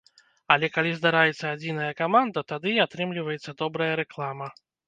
[0.53, 4.53] Але калі здараецца адзіная каманда, тады і атрымліваецца добрая рэклама.